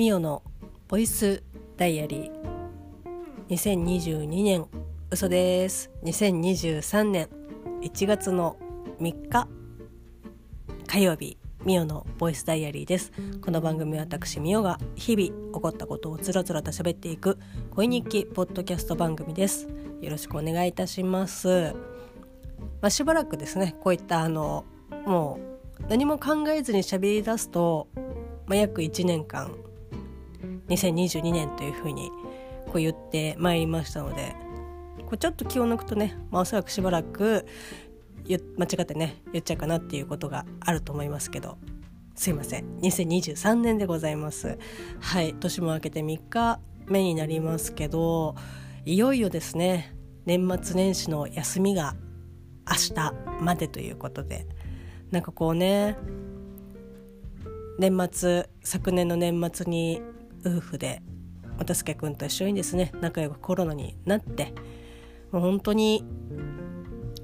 [0.00, 0.42] ミオの
[0.88, 1.42] ボイス
[1.76, 3.54] ダイアリー。
[3.54, 4.64] 2022年
[5.10, 5.90] 嘘です。
[6.04, 7.28] 2023年
[7.82, 8.56] 1月の
[8.98, 9.46] 3日
[10.86, 13.12] 火曜日ミオのボイスダイアリーです。
[13.42, 17.38] この番組は私ミオが日々起こったことをつらつらと喋っていく
[17.72, 19.68] 恋日記ポッドキャスト番組です。
[20.00, 21.74] よろしくお願いいたします。
[22.80, 24.64] まあ、しばらくですねこういったあの
[25.04, 25.38] も
[25.78, 27.88] う何も考えずに喋り出すと、
[28.46, 29.54] まあ、約1年間
[30.70, 32.10] 2022年というふうに
[32.66, 34.34] こう言ってまいりましたので
[35.00, 37.46] こうちょっと気を抜くとね、まあ、おそらくしばらく
[38.28, 41.58] 間違ってね言っちゃうかなっていうことがあると思いますけど
[42.14, 42.78] すいません。
[42.80, 44.58] 2023年でございます。
[45.00, 45.32] はい。
[45.32, 48.34] 年も明けて3日目になりますけど
[48.84, 51.94] いよいよですね年末年始の休みが
[52.68, 54.46] 明日までということで
[55.10, 55.96] なんかこうね
[57.78, 60.02] 年末昨年の年末に
[60.44, 61.02] 夫婦で
[61.58, 64.54] 渡助君と一緒にですね仲良くコロナになって
[65.30, 66.04] もう本当に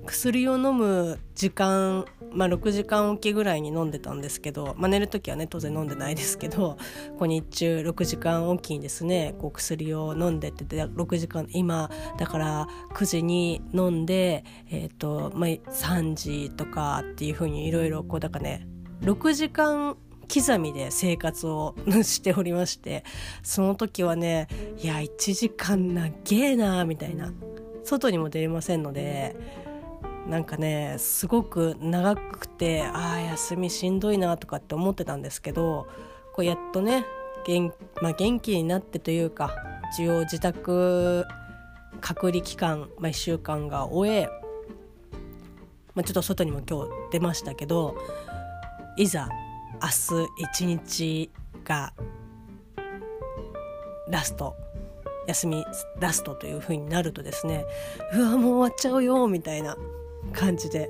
[0.06, 6.78] 薬を飲む時間、まあ、6時間おきぐらいに飲んでたんですけど、まあ、寝る時はね当然飲んでないですけど
[7.18, 18.68] こう日中6時間おきにですねこう薬を飲んでってて6時間今だから9時に飲んで、えーとまあ、3時とかっていう風にいろいろこうだからね
[19.02, 19.96] 6時間
[20.32, 23.04] 刻みで生活をしておりまして
[23.42, 27.32] その時はねいや1時間なげえなみたいな。
[27.86, 29.36] 外にも出れませんので
[30.28, 35.86] なんかねすごく長くてああ休みしんどいなとかって思ってたんですけど
[36.34, 37.06] こうやっとね
[37.46, 39.54] 元,、まあ、元気になってというか
[39.92, 41.24] 一応自宅
[42.00, 44.28] 隔離期間、まあ、1週間が終え、
[45.94, 47.96] まあ、ちょっと外にも今日出ましたけど
[48.96, 49.28] いざ
[49.74, 49.88] 明
[50.18, 51.30] 日一日
[51.64, 51.92] が
[54.08, 54.54] ラスト
[55.26, 55.64] 休み
[55.98, 57.64] ラストという風になるとですね
[58.14, 59.76] うわもう終わっちゃうよみたいな
[60.32, 60.88] 感じで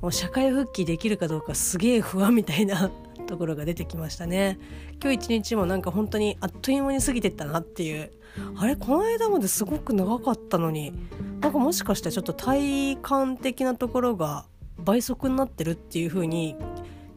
[0.00, 2.90] もう社会復帰できるかどうかすげえ不安みたいな
[3.26, 4.58] ところが出てきましたね。
[5.02, 8.12] 今日一日もなんか本当にあっという間に過ぎてったなっていう。
[8.56, 10.92] あれこの間まですごく長かったのに
[11.40, 14.44] なんかもしかしてちょっと体感的なところが
[14.78, 16.54] 倍速になってるっていう風に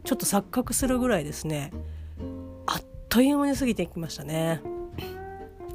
[0.10, 1.72] ちょっと錯覚するぐらいですね。
[2.66, 4.60] あっという間に過ぎていきましたね。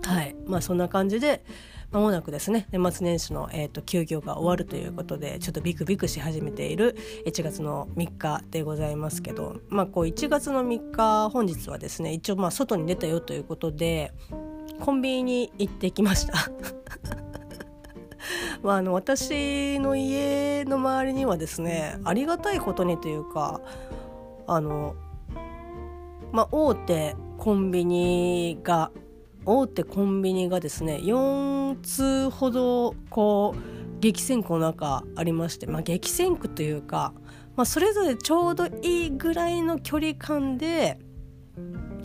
[0.02, 0.34] はい。
[0.44, 1.44] まあそんな感じで
[1.92, 2.66] まもなくですね。
[2.72, 6.96] 年末年始の、えーと、休業が終わるということでちょっとビクビクし始めている
[7.26, 14.12] 1月の3日でございますけど、まあ、こう1月の3日本日はですね一応まあ外に出たよということで
[14.80, 16.34] コンビニに行ってきました。
[18.64, 23.60] まあ、あの私の家の周りにはですねありがたいことにというか
[24.46, 24.94] あの、
[26.32, 28.90] まあ、大手コンビニが
[29.46, 37.12] 大手コンビニがですね4通ほどこう激戦区の中ありまして、まあ、激戦区というか、
[37.56, 40.98] まあ、それぞれちょうどいいぐらいの距離感で、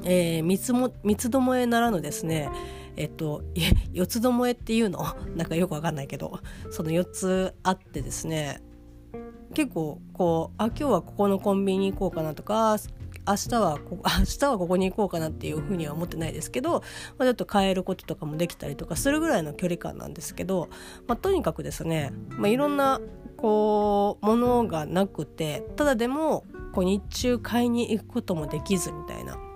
[0.03, 2.49] えー、三つも三つどもえならぬですね
[2.95, 3.43] えっと
[3.93, 5.05] 四つどもえっていうの？
[5.35, 6.39] なんかよくわかんないけど
[6.71, 8.61] その4つあってですね
[9.53, 12.77] 結構こうあ今日はここのコンビニ行こうかなとか
[13.27, 16.79] 明日はこ 明日はここに行こうかなっていうふうには思ってないですけど、ま
[17.19, 20.69] あ、ちょっと変えることとかもできたりとかするぐらいの距離感なんですけど、
[21.07, 22.99] まあ、とにかくですね、まあ、いろんな
[23.37, 26.43] こうものがなくてただでも
[26.73, 29.48] こう日中買いに行くこともできずみたいな。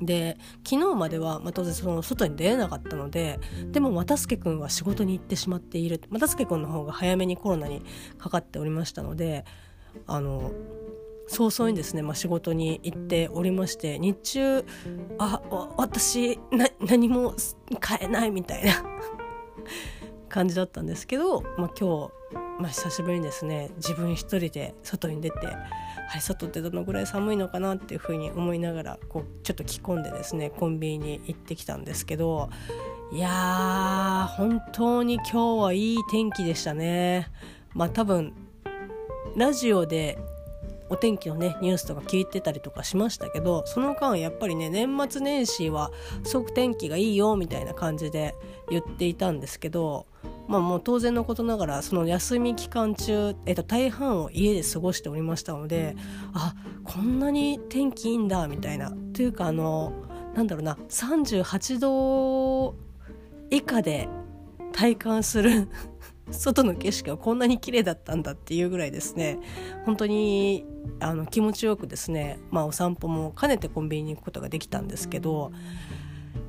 [0.00, 0.36] で
[0.68, 3.38] 昨日までは、まあ、当然その外に出れなかったので
[3.70, 6.00] でも又助君は仕事に行ってしまっている。
[6.10, 7.82] 又助君の方が早めにコロナに
[8.18, 9.44] かかっておりましたので
[10.06, 10.52] あの
[11.28, 14.64] 早々にですね、まあ、仕事に行っておりまして日中
[15.18, 15.40] あ
[15.76, 16.38] 私
[16.80, 17.34] 何も
[17.80, 18.72] 買えないみたいな
[20.28, 22.12] 感じだったんですけど、まあ、今日、
[22.60, 25.36] まあ、久しぶりにですね自分一人で外に出て、
[26.14, 32.50] あれ、外ってどのぐらい寒いのかなっていうふうに思いながらこうちょっと着込んでですねコンビニに行ってきたんですけど
[33.12, 37.32] いやー本当に今日はいい天気でしたね。
[37.74, 38.32] まあ多分
[39.36, 40.16] ラジオで
[40.88, 45.90] お天気のねニュースとか聞いてたりとかしましたけどその間やっぱりね年末年始は
[46.24, 48.34] すごく天気がいいよみたいな感じで
[48.70, 50.06] 言っていたんですけど
[50.46, 55.96] まあもう当然のことながらその休み期間中、えっと、大半を家で過ごしておりましたので
[56.34, 56.54] あ
[56.84, 58.92] こんなに天気いいんだみたいな。
[59.14, 59.92] というかあの
[60.34, 62.74] なんだろうな38度
[63.50, 64.08] 以下で
[64.72, 65.68] 体感する
[66.30, 69.38] 外の景色はこんなに綺麗だったんだっていうぐらいですね。
[69.84, 70.64] 本当に
[71.00, 75.52] あの気持ちよくですね、まあ、お散歩も兼ねてコンビニに行くことができたんですけど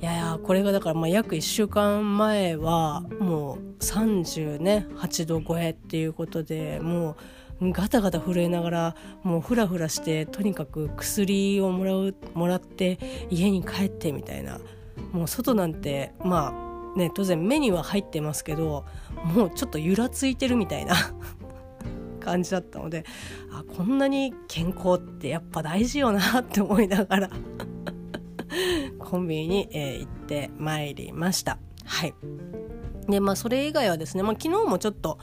[0.01, 4.88] いやいやこれがだからまあ約1週間前はもう38、ね、
[5.25, 7.16] 度超えっていうことでも
[7.62, 13.00] うガタガタ震えながらもうフラフラしてとにかく薬をもらうもらって
[13.30, 14.60] 家に帰ってみたいな。
[15.12, 16.64] もう外なんてまあ
[16.95, 18.86] ね当然目には入ってますけど
[19.25, 20.95] もうちょっとゆらついてるみたいな
[22.19, 23.06] 感じだったので
[23.51, 27.30] あこんなに健康ってやっぱ大事よなって思いながら
[29.00, 31.59] コンビニに、えー、行ってまいりました。
[31.83, 32.13] はい
[33.07, 35.19] でまあ、それ以外はですね、まあ、昨日もちょっと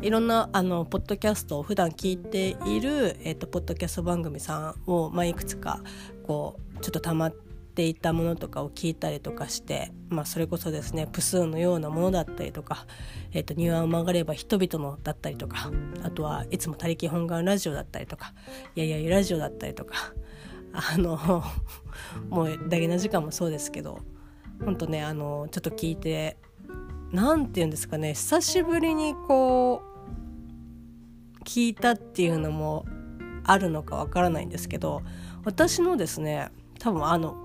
[0.00, 5.82] いろんなあのポッドキャストを普段聞いている、えーと、ポッドキャスト番組さんを、まあ、いくつか
[6.28, 12.86] こうちょっとたまってていたものとかを聞いたりとかして、まあ、それこそですねプスーのようなものだったりとか
[13.32, 15.70] 「えーと、庭を曲がれば人々の」だったりとか
[16.02, 18.32] あとはいつも「他力本願ラジオ」だったりとか
[18.76, 20.14] 「いやいやいラジオ」だったりとか
[20.72, 21.42] あの
[22.28, 24.00] もうダゲな時間もそうですけど
[24.64, 26.36] 本当ねあのちょっと聞いて
[27.12, 29.82] 何て言うんですかね久しぶりにこ
[31.40, 32.86] う聞いたっていうのも
[33.44, 35.02] あるのかわからないんですけど
[35.44, 37.43] 私のですね多分あの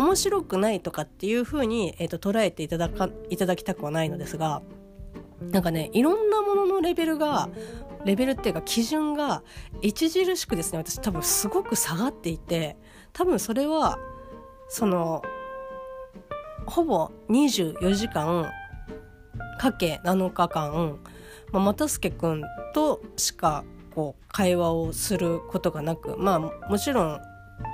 [0.00, 4.62] 面白くないとかっていう風に、えーと、捉えていただかいただきたくはないのですが
[5.42, 7.50] なんかねいろんなもののレベルが
[8.06, 9.42] レベルっていうか基準が
[9.84, 12.78] 著しくですね私多分すごく下がっていて
[13.12, 13.98] 多分それは
[14.68, 15.22] その
[16.64, 18.50] ほぼ24時間
[19.58, 20.98] かけ7日間、
[21.52, 22.42] まあ、又助君
[22.72, 23.64] としか
[23.94, 27.20] こう会話をすることがなくまあもちろん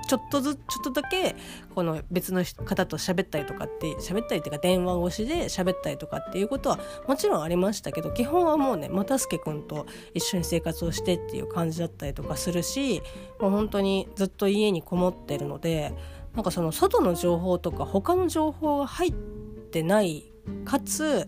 [0.06, 1.35] ちょっとずちょっとだけ
[1.75, 6.79] この別の方と喋ったりとかって喋ったりっていうか電話越しで喋ったりとかっていうことは
[7.09, 13.03] もちろんありましたけど基本はもうね又助君と一緒に生活をしてっていう感じだったりとかするし
[13.41, 15.93] もう本当にずっと家にこもってるので
[16.35, 20.33] なんかその外の情報とか他の情報が入ってない
[20.65, 21.27] かつ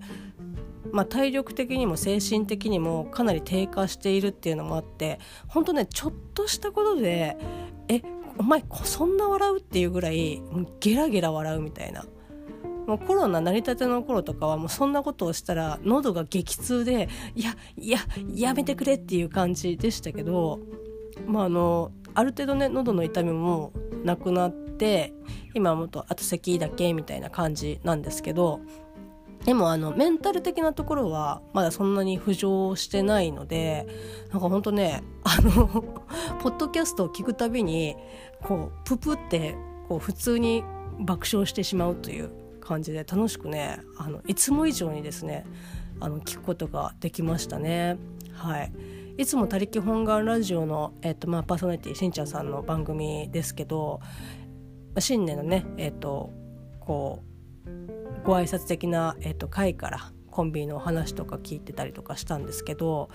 [0.93, 7.37] まあ、体力的にも精神的にもかなり低下しているっていうのもあって本当ねちょっとしたことで
[7.89, 8.01] え
[8.39, 10.43] お前そんな笑うっていうぐらい
[10.81, 12.05] ゲラゲラ笑うみたいな。
[12.87, 17.99] もうコロナ成り立ての頃とかはもうそんなことをしたら喉が激痛でいやいや
[18.35, 20.59] やめてくれっていう感じでしたけど
[21.27, 23.75] まああのある程度ね喉の痛みも
[24.05, 25.13] なくなって
[25.53, 28.61] 今はもっとあと咳だけみたいな感じなんですけど
[29.45, 33.87] でもあのメンタル的なところはまだそんなに浮上してないので
[34.31, 35.69] なんかほんとねあの
[36.41, 37.97] ポッドキャストを聞くたびに
[38.43, 39.57] こうププって
[39.89, 40.65] こう普通に
[41.01, 42.31] 爆笑してしまうという
[42.61, 45.47] 感じで楽しくねあのいつも以上にですね
[46.01, 47.97] あの聞くことができましたね。
[48.33, 48.73] はい、
[49.17, 54.01] いつも「他力本願ラジオの」えっとまあ、パーソナリティしんちゃんさんの番組ですけど
[54.99, 56.31] 新年のねえっと
[56.79, 63.11] こうご挨拶的な、えっと、回からコンビニの話とか聞いてたりとかしたんですけど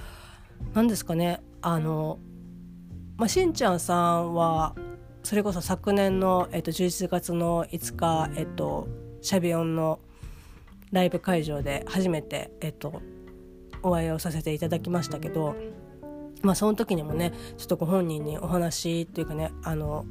[0.74, 2.20] 何ですかねあの、
[3.18, 4.76] まあ、しんちゃんさんは
[5.24, 8.90] それこそ昨年の、えっと、11月の5日、えっと、
[9.22, 10.00] シャビオンの
[10.92, 13.02] ライブ会場で初めて、えっと、
[13.82, 15.56] お会いをさせていただきましたけど、
[16.42, 20.06] まあ、その時にもねちょっとご本人にお話っていうかねあの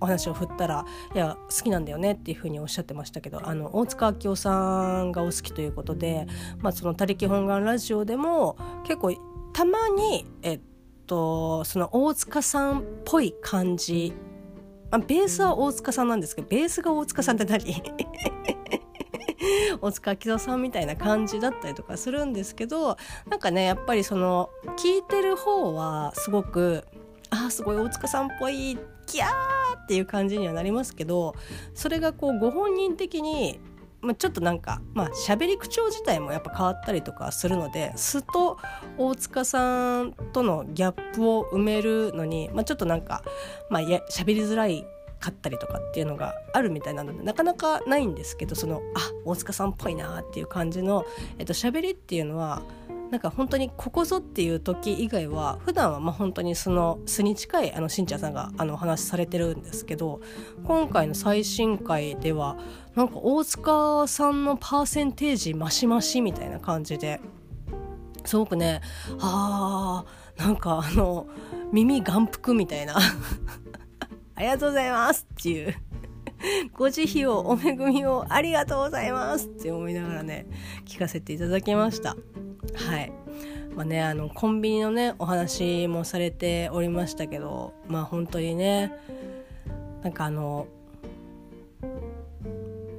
[0.00, 6.26] お話を振ったら「いや好きなんだよね」っていうふうにおっしゃってましたけどあの大塚明夫さんがお好きということで
[6.60, 9.14] 「まあ、その他力本願ラジオ」でも結構
[9.54, 10.60] たまにえっ
[11.06, 14.12] とその大塚さんっぽい感じ。
[14.90, 17.82] まあ、ベースは大塚さんなんですけどベースが大塚さんって何？
[19.80, 22.96] 大塚明夫さんみたいな感じだったりとかするんですけど
[23.28, 26.84] なんかねやっぱりその聞いてる方はすごく
[27.30, 29.28] あすごい大塚さんっぽいキャー
[29.82, 31.34] っていう感じにはなりますけど
[31.74, 33.60] それがこうご本人的に
[34.00, 38.58] まあ、ちょっとなんかまあ喋り口調自体もやっぱ変わったりとかするので素と
[38.98, 43.22] 大塚さんとのギャップを埋めるのに、まあ、ちょっとなんか
[43.70, 44.86] まあや喋りづらい
[45.18, 51.04] かったりとかっていうのがあるみたいなのでなかなかないんですけどそのあ大塚さんっぽいなっていう感じの、
[51.38, 52.62] えっと、喋りっていうのは
[53.10, 60.20] なんか本当にここぞっていう時以外は普段はまあ本当にその素に近いあのしんちゃんさんがあのお話しされてるんですけど
[60.64, 62.56] 今回の最新回では
[62.94, 67.20] なんか大塚さんのパーセンテージマシマシみたいな感じで
[68.24, 68.80] すごくね
[69.20, 71.26] あーなんかあの
[71.72, 72.96] 耳眼福みたいな。
[74.38, 75.74] ありがとうございますっていう。
[76.72, 79.46] ご慈悲をお恵みをありがとうございます。
[79.46, 80.46] って思いながらね
[80.84, 82.16] 聞かせていただきました。
[82.74, 83.12] はい。
[83.74, 88.92] まあねあのコンビニのねお話もされておりましたけどまあ本当にね
[90.02, 90.66] なんかあの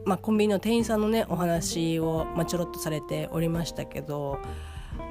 [0.05, 4.39] まあ、コンビニの店員さんのねお話を、まあ、ちょろっとされておりましたけど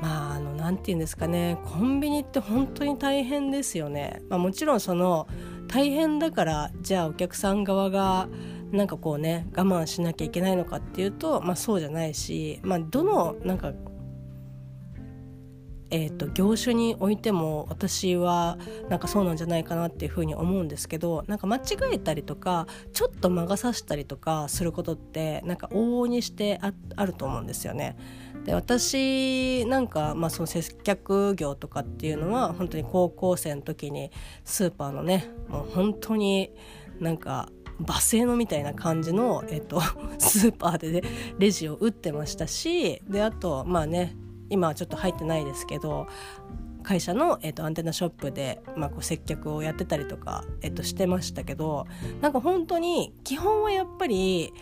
[0.00, 4.22] まああの何て言うんですかねコンビニって本当に大変ですよね。
[4.30, 5.28] まあ、もちろんその
[5.68, 8.28] 大変だからじゃあお客さん側が
[8.72, 13.72] なんかこうね我慢しなきゃいけないのかっていうと、まあ、そうじゃないし、まあ、どのなんか
[15.90, 18.58] えーと、業種においても私は
[18.88, 21.60] なんかそうなんじゃないかなっていうふうに思うんですけどなんか間違
[21.92, 26.60] えたりとかちょっと魔が差したりとかすることってなんか往々にして
[26.96, 27.96] あると思うんですよね。
[28.46, 34.12] で私なんか、まあ、その接客業とかっていうのは本当に高校生の時に
[34.44, 36.52] スーパーのねもう本当に
[37.00, 37.48] なんか
[37.82, 39.80] 罵声のみたいな感じの、えっと、
[40.18, 41.02] スーパーで、ね、
[41.38, 44.16] レジを打ってましたしであとまあね
[44.48, 46.06] 今はちょっと入ってないですけど
[46.84, 51.88] 会社の、えーと、アンテナショップで、まあ、こう接客をやってたりとか、えーと、してましたけど
[52.20, 54.52] なんか本当に基本はやっぱり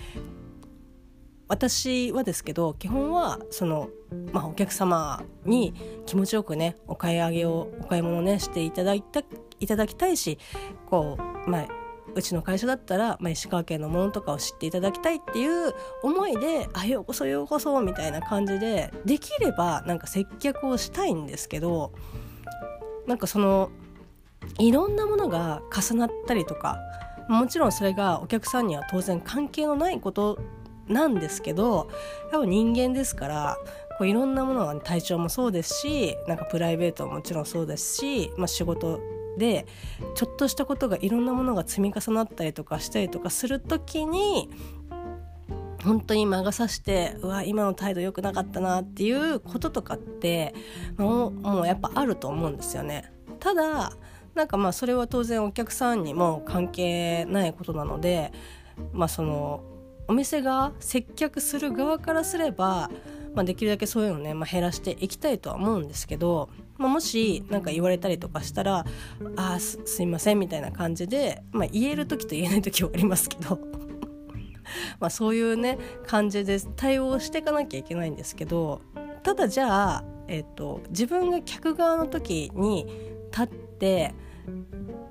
[1.49, 3.89] 私はですけど基本はその、
[4.33, 5.75] まあ、お客様に
[6.07, 9.23] 気持ちよくねお買い上げをお買い物ねしていただいた
[9.61, 10.39] いただきたいし
[10.87, 11.69] こう、まあ、
[12.15, 15.73] うちの会社だったら、まあ、石川県のものとかを知っていただきたいっていう
[16.03, 21.93] 思いであようこそようこそみたいな感じでできればなんか接客をしたいんですけど
[23.07, 23.71] なんかその
[24.59, 26.79] いろんなものが重なったりとか
[27.29, 30.39] もちろんそれがお客さんには当然関係のないこと
[30.89, 31.91] なんですけど
[32.33, 33.59] やっぱ人間ですから
[33.99, 39.01] こういろんなものが、体調もそうですしなんかプライベートももちろんそうですし、まあ、仕事
[39.39, 39.67] で
[40.15, 44.51] ちょっとしたことがいろんなものが積み重なったりとかしたりとかする時に
[45.85, 50.55] 本当に魔が差してうわ今の態度良くなかったなっていうこととかって
[50.97, 53.13] もうもうやっぱあると思うんですよね。
[53.39, 53.93] ただ
[54.35, 58.33] なんかまあそれは当然お客さんにも関係ないことなので
[58.93, 59.63] まあその
[60.09, 62.91] お店が接客する側からすれば、
[63.35, 68.85] まあ、できるだけそういうのね、まあ、減らしていきたいとは思うんですけどまあ、もし何か言われたりとかしたら
[69.37, 73.61] 「あすすいません」みたいな感じで、まあ、言える時と言えない時はありますけど
[74.99, 78.81] まあそういうね感じで対応していかなきゃいけないんですけど
[79.23, 82.87] ただじゃあ、えーと、自分が客側の時に
[83.31, 84.15] 立って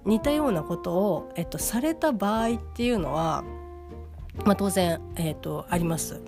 [0.05, 3.43] 似たようなことを、えーと、された場合っていうのは、
[4.45, 6.21] まあ、当然、えーとあります。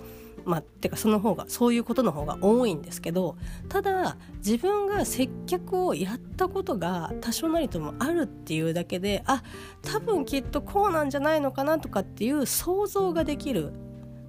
[0.46, 3.36] まあ、てかその方がそういうことの方が多いんですけど
[3.68, 9.42] ただ自分が接客をやったことが多少なりともあるっていうだけであ
[9.82, 13.72] 多分きっとこうなんじゃないのかなとかっていう想像ができる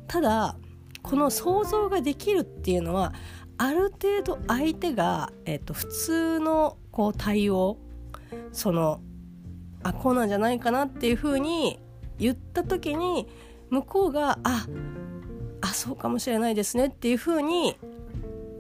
[0.08, 0.58] ただ
[1.04, 3.14] この想像ができるっていうのは
[3.60, 7.78] ある程度相手が、えーと、普通のこう対応
[8.52, 9.02] その
[9.84, 11.80] あこうなんじゃないかなっていうふうに
[12.18, 13.28] 言った時に
[13.70, 14.68] 向こうがあ
[15.62, 17.78] あそうかもしれないですねっていうふうに、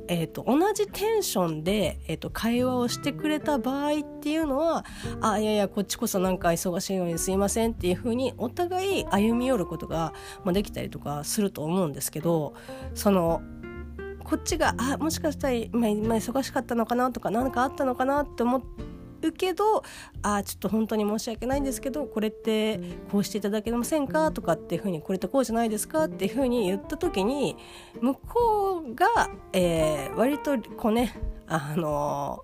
[0.08, 4.86] えーと、同じテンションで、えーと、会話をしてくれた場合っていうのは
[5.22, 12.54] あいやいやこっちこそなんか忙しいのにすいませんっていうふうにお互い歩み寄ることが、まあ、できたりとかすると思うんですけど
[12.94, 13.42] その
[14.24, 18.97] こっちがあもしかしたら今忙しかったのかなとか何かあったのかなって思って
[19.27, 19.84] るけど
[20.22, 22.79] あちょっと本当に申し訳ないんですけどこれって
[23.12, 24.31] こうしていただけませんか？
[24.31, 26.05] とかっていうふうにこれってこうじゃないですか？
[26.05, 27.55] っていうふうに言った時に
[28.01, 31.13] 向こうが、えー、割とこうね
[31.48, 32.43] あの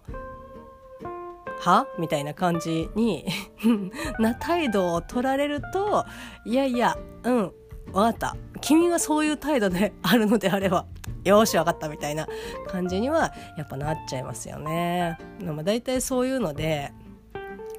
[1.60, 1.88] は？
[2.00, 3.26] みたいな感じに
[4.20, 6.06] な態度を取られると
[6.46, 7.52] いやいやうん
[7.88, 8.36] 分かった。
[8.62, 10.86] 君がそういう態度であるのであれば。
[11.24, 12.28] よし分かったみたいな
[12.68, 15.18] 感じにはやっぱなっちゃいますよね。
[15.42, 16.92] まあ、大体そういうので、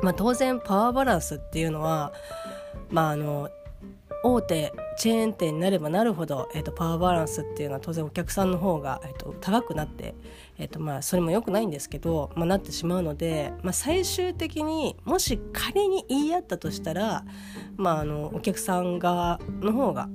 [0.01, 2.13] まあ、当然パワーバランスっていうのは、
[2.91, 3.49] まあ、あの
[4.23, 10.15] 大手チェーン店になればなるほど、えーと、パワーバランスっていうのは当然お客さんの方が、えーと、高くなって、
[10.59, 17.25] えーとまあ、それも良くないんですけど、まあ、なってしまうので、まあ、最終的にもし仮に言い合ったとしたら、
[17.77, 20.09] まあ、あのお客さん側の方が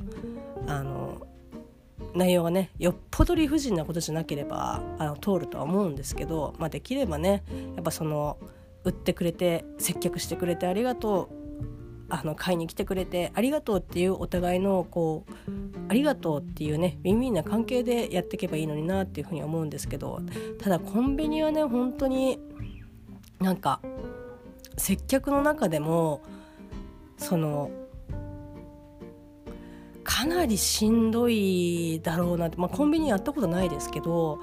[0.66, 1.28] あの
[2.16, 7.44] 内容がねよっぽど理不尽なことじゃなければあの通るとは思うんですけど、まあ、できればね
[7.76, 8.38] やっぱその
[8.84, 11.40] 売ってくれて接客してくれてありがとう
[12.10, 15.52] あの買いに来てくれてありがとうっていうお互いのこう
[15.90, 20.22] ありがとうっていうねウィンウィンな関係でやっていけばいいのになっていうふうに思うんですけど
[20.60, 22.40] ただコンビニはね本当に
[23.40, 23.80] なんか
[24.78, 26.22] 接客の中でも
[27.18, 27.70] その
[30.10, 34.40] かなりしんどいだろうなって、まあ、コンビニやったことないですけど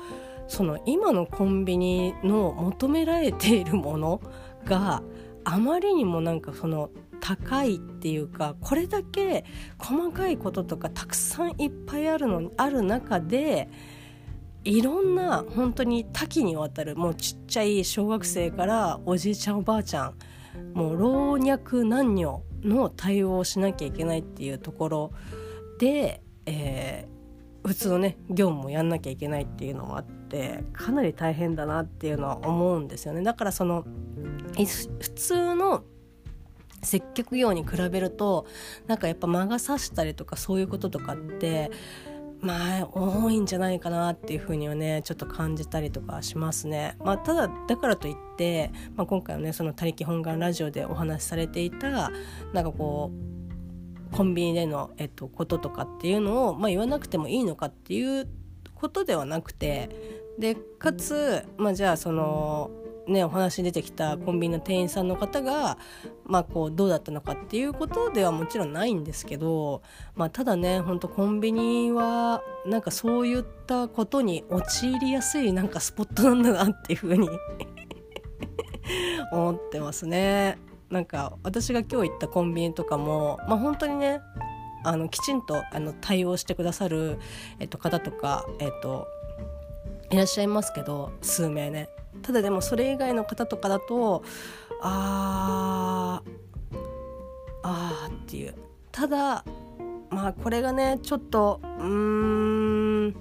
[0.46, 4.20] その今のコンビニの求められているもの
[4.64, 5.02] が
[5.42, 9.44] あまりにもなんかその高いっていうかこれだけ
[9.76, 13.68] 細かいこととかたくさんいっぱいあるのある中で
[14.62, 20.14] いろんな本当に多岐にわたるもうちっちゃい小学生からおじいちゃんおばあちゃん
[20.74, 25.10] もう老若男女の対応をしなきゃいけないっていうところ
[25.78, 33.22] で、えー、普通のね業務もやんなきゃいけないっていうのもあってかなり大変だなっていうのは思うんですよね。
[33.22, 33.84] だからその
[34.54, 35.84] 普通の
[36.82, 38.46] 接客業に比べると
[38.86, 41.70] なんかやっぱ魔が差したりとかそういうこととかって
[42.40, 46.96] まあ多いんじゃないかなっていうふうにはねちょっと感じたりとかしますね。
[47.00, 52.10] まあ、ただだからといって、まあ、今回はねその「他力本願ラジオ」でお話しされていた
[52.52, 53.36] なんかこう
[54.12, 58.28] コンビニでの、えっと、こととかっていうのを、まあ、言わなくてもいいのかっていう
[58.74, 59.90] ことではなくて
[60.38, 62.70] でかつ、まあ、じゃあその
[63.06, 65.78] ね、お話に出てきたコンビニの店員さんの方が、
[66.24, 69.82] まあ、こうどうだったのかっていうことではもちろんないんですけど、
[70.16, 77.28] まあ、ただねほんとコンビニはなんかそういったことに陥りやすいなんかスポットなんだなっていうふうに
[79.30, 80.58] 思ってますね。
[80.90, 84.20] なんか私が今日行ったコンビニとかも、まあ、本当にね
[84.84, 87.18] あのきちんとあの対応してくださる、
[87.58, 89.08] えっと、方とか、えっと、
[90.10, 91.88] いらっしゃいますけど数名ね。
[92.22, 94.22] ただでもそれ以外の方とかだと
[94.80, 96.78] あー
[97.62, 98.54] あーっていう。
[98.92, 99.44] ただ
[100.08, 103.16] まあこれがねちょっとうーん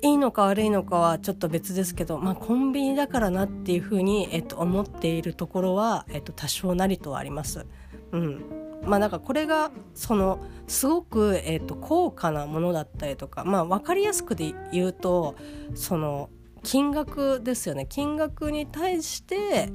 [0.00, 7.66] いいのか悪いのかはちょっと別ですけど、まあ、コンビニだからなっていうふうに、えっと、思っているところは、えっと、多少なりとはあります。
[8.12, 8.44] うん
[8.84, 15.34] まあ、なんかこれがそのすごく、えっと、高価なものだったりとか、まあ、分かりやすくで言うと
[15.74, 16.30] その
[16.62, 19.70] 金額ですよね金額に対して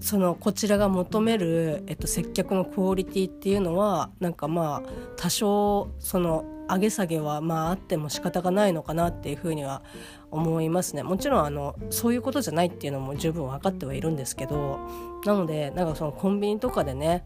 [0.00, 9.82] そのこちらが求める、えっと、接客のクオリティっていうのはなんかまあ多少その上げ下げはまああっても仕方がないのかなっていうふうには
[10.30, 11.02] 思いますね。
[11.02, 14.80] もちろんあのそういうことじゃないっていうのも十分分かってはいるんですけど
[15.24, 17.24] なのでなんかそのコンビニとかでね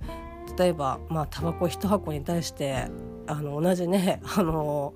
[0.59, 2.89] 例えばまあタバコ1箱に対して
[3.27, 4.95] あの同じね あの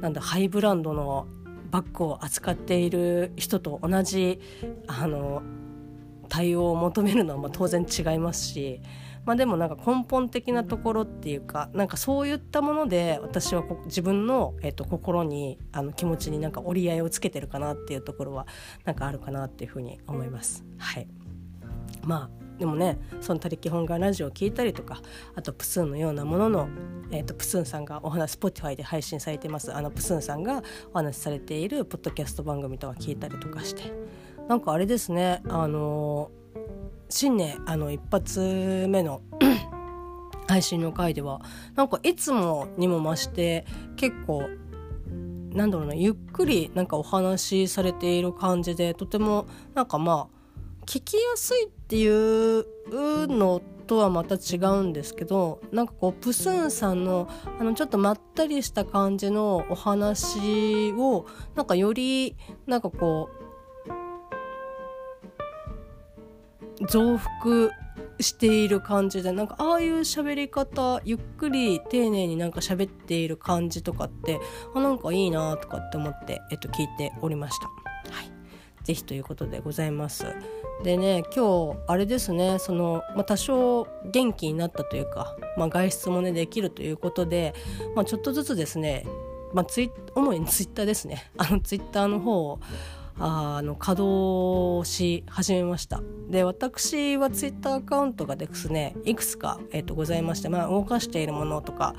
[0.00, 1.26] なんだハイブランドの
[1.70, 4.40] バッグを扱っている人と同じ
[4.86, 5.42] あの
[6.28, 8.80] 対応を求めるのはま当然違いますし、
[9.28, 18.46] まあ、でもなんか根本的なところっていうかなんかそういったもので私は自分の、えっと、心にあの気持ちになんか折り合いをつけてるかなっていうところは
[18.86, 20.64] なんかあるかなっていうふうに思います。
[20.78, 21.06] はい、
[22.06, 25.02] まあでもねその他力本願ラジオを聞いたりとか
[25.36, 26.68] あとプスンのようなものの、
[27.10, 30.62] えーと、プスンさんがお話 Spotify で配信されてますあのプスンさんが
[30.94, 33.92] お話しされているポッドキャスト番組とか聞いたりとかして
[34.48, 36.30] なんかあれですねあの、
[37.08, 39.22] 新年あの一発目の
[40.48, 41.40] 配信の回では
[41.74, 43.66] なんかいつもにも増して
[43.96, 44.48] 結構
[45.52, 50.38] なんだろうなゆっくりなんかお話しされている感じでとてもなんかまあ
[50.86, 63.37] 聞きやすいっていうのとはまた違うんですけどなんかこうプスンさんのあのちょっとまったりした感じのお話をなんかよりなんかこう
[66.86, 67.70] 増幅
[68.20, 74.40] している感じでなんかああいう喋り方ゆっくり丁寧になんか喋っている感じとかって
[74.74, 77.66] あなんかいいなとかって思って、えっと、聞いておりました。
[78.12, 78.30] はい、
[78.84, 80.26] ぜひということでございます。
[80.82, 87.54] でね今日あれですねその、まあ、多少元気になったというか、まあ、外出もねできるということで、
[87.96, 89.04] まあ、ちょっとずつですね、
[89.52, 92.60] まあ、ツイ主にツイッターですねあのツイッターの方を
[93.20, 96.00] あの稼働し始めました。
[96.28, 101.94] で私はツイッターアカウントがですねいくつか、えー、とございまして、まあ、動かしているものとか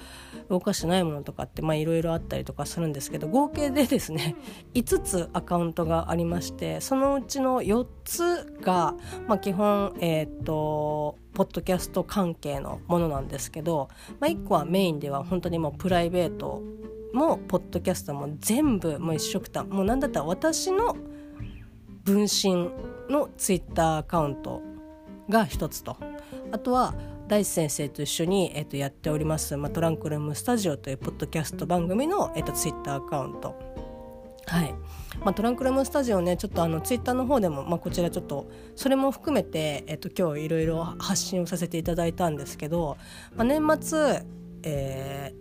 [0.50, 4.36] 動かしてないものとかっていろいろあったりとかするんですけど合計でですね
[4.76, 8.96] 5つアカウントがありましてそのうちの4つが、
[9.28, 16.62] まあ、基本え、ー、とポッドキャスト関係のものなんですけど、まあ、1個はメインでは本当にもうプライベート
[17.14, 20.96] もポッドキャストも全部もう一緒くたもう何だったら私の
[22.04, 22.70] 分身
[23.10, 24.62] のツイッターアカウント
[25.30, 25.98] が一つと。
[26.52, 26.96] あとは
[27.28, 33.56] 大地先生と一緒に、えっと、やっております、まあ、トランクルームスタジオというポッドキャスト番組の、えっと、ツイッターアカウント。
[34.48, 34.74] はい。
[35.24, 42.98] まあ、トランクルームスタジオねちょっとあのツイッターの方でも、まあ、こちらちょっとそれも含めて、えっと、今日いろいろ発信をさせていただいたんですけど、
[43.36, 44.24] まあ、年末、
[44.64, 45.34] え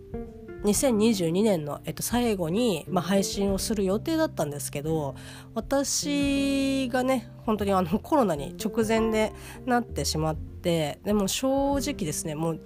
[0.45, 5.15] ー2022年の、えっと、最後に、まあ、配信をする予定だったんですけど
[5.55, 9.31] 私がね本当にあのコロナに直前で
[9.65, 12.61] なってしまってでも正直ですねもう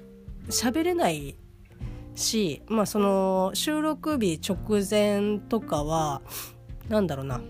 [0.50, 1.38] 喋れない
[2.16, 6.22] し、まあ、その収録日直前とかは
[6.90, 7.42] なんだろうな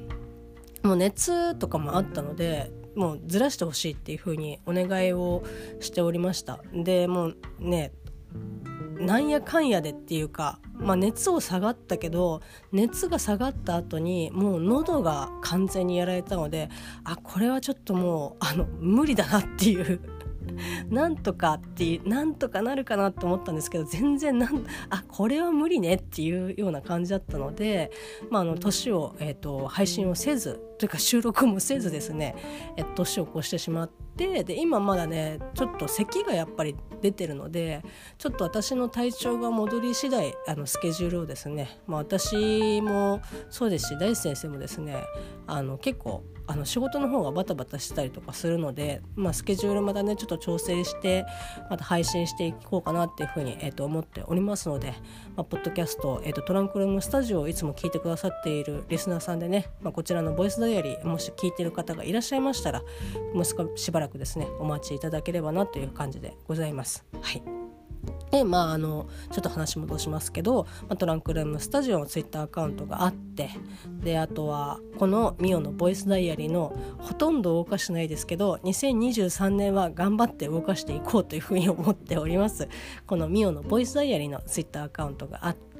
[0.84, 5.44] もう熱とかもあったのでもうずらしてほしいっていう風にお願いを
[5.80, 6.62] しておりました。
[6.74, 7.92] でもうね
[9.00, 16.70] なんやかんやでっていうか、まあ、熱を下がったけど熱が下がった後にもう喉が完全にやられたので
[17.04, 20.00] あこれはちょっともうあの無理だなっていう
[20.90, 27.92] なんとかっていうなんとかなるかなと思ったんですけど全然なんあこれは無理ねっていうような感じだったので、
[28.30, 32.36] まあ、の年を、えーと、配信をせずというか収録もせずですね、
[32.76, 37.84] え年を越してしまってで今まだねちょっと咳がやっぱり出てるので
[38.18, 45.04] ちょっと私の体調が戻り次第あのスケジュールをですね、まあ、私もそうですし大地先生もですね
[45.48, 51.26] あの結構あの仕事の方がバタバタしたりとかするので、まあ、スケジュールまたねちょっと調整して
[51.70, 54.94] また配信していこうかなっていうふうに、えー、と思っておりますので、
[55.36, 62.82] まあ、ポッドキャスト、えーと、トランクルームスタジオをいつも聞いてくださっているリスナーさんでね、まあ、こちらのボイスダイアリーもし聞いてる方がいらっしゃいましたら
[63.34, 63.46] もう
[63.78, 67.06] しばらくですねお待ちいただければなという感じでございます。
[67.22, 67.73] はい
[68.32, 73.50] でまああのちょっと話戻しますけど、まあ、トランクルームスタジオのツイッターアカウントがあって
[74.02, 82.68] であとはこのミオのボイスダイアリーのほとんど動かしてないですけど2023年は頑張って動かしていこうというふうに思っております。
[83.06, 85.73] このミオのボイスダイアリーのツイッターアカウントがあって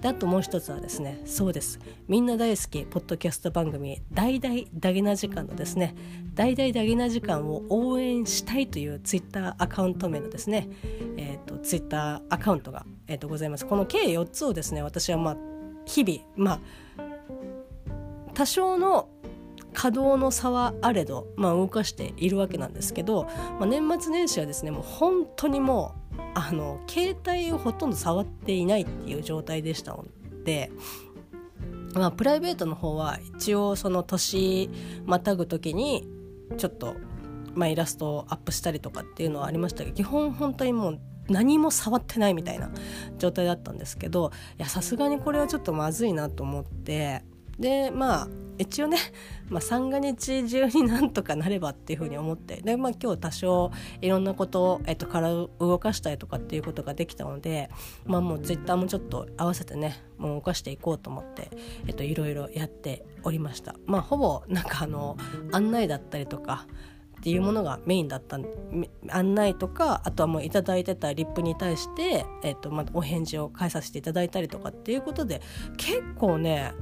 [0.00, 1.78] であともう一つはですねそうです。
[2.08, 5.94] みんな大好きポッドキャスト番組「大々ダゲな時間」のですね
[6.34, 10.68] 「大々ダゲな時間」を応援したいというツイッターアカウント名のですね、
[11.16, 13.66] えーと、ツイッターアカウントが、えーと、ございます。
[13.66, 15.36] この計4つをですね私はまあ
[15.86, 16.60] 日々まあ
[18.34, 19.08] 多少の
[19.76, 23.24] 稼働の差はあれど、まあ、動かしているわけなんですけど、
[23.58, 30.04] まあ、年末年始はですねもう本当にもうあの携帯をほとんど触っていないっていう状態でしたの
[30.44, 30.70] で、
[31.94, 34.70] まあ、プライベートの方は一応その年
[35.04, 36.06] またぐ時に
[36.58, 36.94] ちょっと、
[37.54, 42.70] まあ、イラストをアップしたりとかっていうのはありましたけど基本本当にもう何も触ってないみたいな
[43.18, 47.24] 状態だったんですけどいやさすがにこれはちょっとまずいなと思って
[47.58, 48.96] でまあ一応ね、
[49.48, 57.70] まあ、三が日中になんとかなればっていうふうに思ってで、まあ、今日多少いろんなことを、えっと、体を動かしたりとかっていうことができたので、
[58.04, 61.50] まあ、もうツイッターもちょっと合わせてねもう動かしていこうと思って、
[61.86, 63.76] えっと、いろいろやっておりました。
[63.86, 65.16] まあ、ほぼなんかあの
[65.52, 66.66] 案内だったりとか
[67.26, 68.38] っていうものがメインだった
[69.08, 75.42] 案内とかあとはもういただいてたリップに対して、えーとまあ、お返事を返させていただいたりとかっていうことで
[75.76, 76.72] 結構ね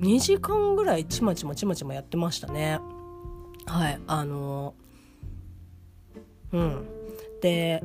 [0.00, 2.80] 2時間ぐらいちまちまちまちまやってましたね。
[3.64, 4.74] はいあの
[6.52, 6.86] うん。
[7.40, 7.82] で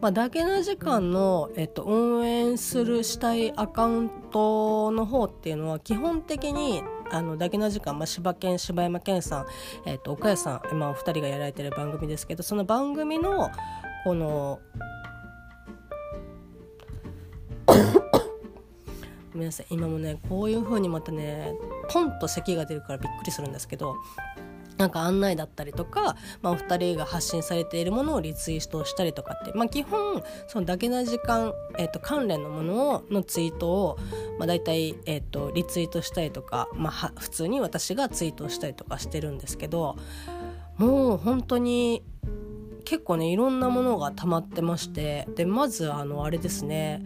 [0.00, 9.46] まあ、だけな時間の、えっと、応援するしたいアカウントの方っていうのは基本的にあのだけな時間、まあ、柴犬柴山健さん、
[9.84, 13.50] えっと、岡谷さん、まあ、お二人がやられてる番組ですけどその番組の
[14.04, 14.60] この
[19.32, 21.52] ごめんなさい今もねこういう風にまたね
[21.90, 23.96] ポンと咳が出るからびっくりするんですけど
[24.80, 33.98] なんか案内だったりとか、まあ、お二人が発信されているものをリツイートしたりとかって、まあ、基本そのだけな時間、えー、と関連のものをのツイートを、
[34.38, 39.96] まあ、大体、えー、とリツイートしたりとか、まあ、普通に私がツイートしたりとかしてるんですけど
[40.78, 42.02] もう本当に
[42.86, 47.02] 結構ねいろんなものが溜まってましてでまずあのあれですね。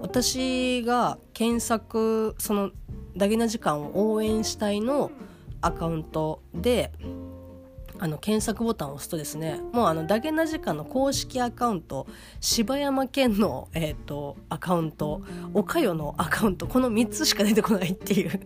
[0.00, 2.72] 私が検索その
[3.16, 5.12] ダゲな時間を応援したいの
[5.62, 6.92] アカウントで
[7.98, 12.08] あの検索ボタンを押すとですねもうあのダゲな時間の公式アカウント
[12.40, 15.22] 柴山県の、えーと、アカウント
[15.54, 18.40] 岡代のアカウントこの3つしか出てこないっていう。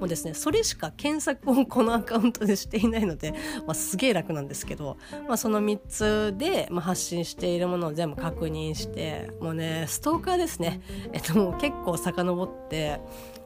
[0.00, 3.32] もうですねそれしか検索をこのアカウントでしていないので、
[3.66, 4.96] まあ、すげえ楽なんですけど、
[5.28, 10.80] まあ、その3つで、まあ、発信しているものを全部確認してもうねストーカーですね、
[11.12, 12.98] えっと、もう結構遡って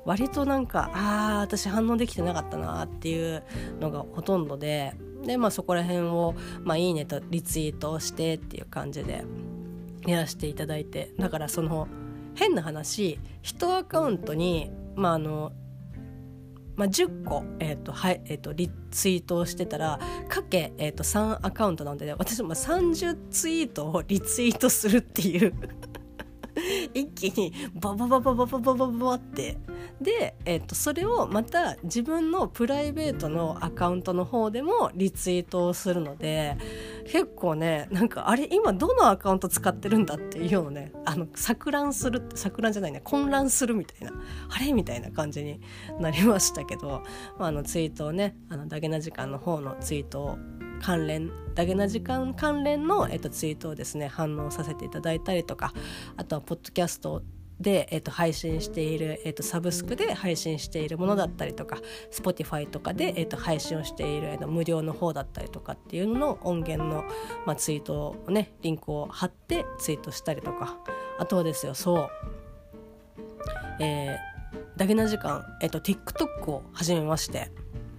[0.05, 3.43] 割となんかああ私反応できてなかったなっていう
[3.81, 9.25] のがほとんどでで、まあ、そこら辺を、まあ、いいねとリツイートしてっていう感じで
[10.07, 11.89] やらせていただいてだからその
[12.35, 15.53] 変な話1アカウントにまああの
[16.77, 25.55] まあ、10個、えーとはいえーと、リツイートをしてたらかけ、えーと、3アカウントなんで、ね、私も30ツイートをリツイートするっていう
[26.95, 29.59] 一気にバババババババババって
[30.01, 36.57] で、えっと、それをまた自分のプライベートのアカウントの方でもリツイートをするので
[37.07, 44.13] 結構ねなんかあれ今どのアカウント使ってるんだっていうのねあの錯乱する錯乱じゃないね混乱するみたいな
[44.49, 45.61] あれみたいな感じに
[46.01, 47.03] なりましたけど、
[47.39, 50.39] まあ、あのツイートをねあのダゲな時間の方のツイートを
[50.83, 55.73] 関連ダゲな時間関連の、えっと、ツイートをですね反応させていただいたりとか
[56.17, 57.23] あとはポッドキャスト
[57.61, 61.79] で、えっと、配信している、えっと、サブスクで配信しているものだったりとか
[62.11, 67.05] Spotify とかで、えっと、配信をしている、えっと、無料の方だったりとかっていうのの音源の、
[67.47, 70.79] まあ、ツイートをねリンクを貼ってツイートしたりとか
[71.19, 72.11] あとはですよそう
[73.81, 77.51] えー、ダゲな時間、えっと、TikTok を始めまして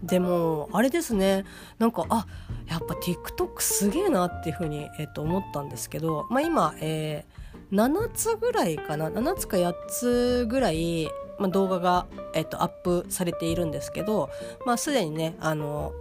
[0.04, 1.44] でもあれですね
[1.80, 2.28] なんかあ
[2.68, 14.30] やっぱ TikTok すげえなっていうふうに、えー、と思ったんですけど、まあ、今、えー、7つぐらいかな7つか8つぐらい、まあ、動画が、えー、とアップされているんですけど、
[14.66, 15.94] まあ、すでにねあの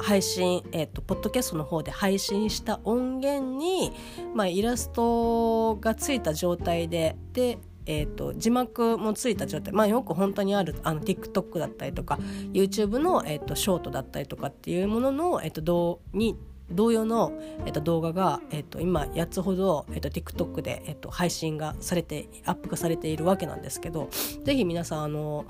[0.00, 3.92] 配信、えーと、ポッドキャストの方で配信した音源に、
[4.34, 12.18] まあ、イラストがついた状態ででえーと、字幕もついた状態、まあ、よく本当にあるあの TikTok だったりとか
[12.52, 16.36] YouTube の、えーと、ショートだったりとかっていうものの、えーと、同に
[16.70, 17.32] 同様の、
[17.66, 24.08] えー、と動画が、えー、と今8つほど、えー、と TikTok で、えー、と配信がされてアップがされているわけなんですけど
[24.44, 25.44] ぜひ皆さんあの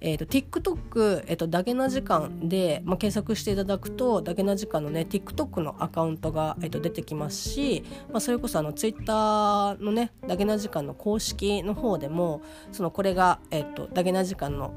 [0.00, 14.72] えーと、TikTok、えーと、ダゲな時間で、まあ、検索していただくとダゲな時間のね TikTok のアカウントが、えーと、出てきますし、まあ、それこそあの Twitter のねダゲな時間の公式の方でもそのこれが、えー、とダゲな時間の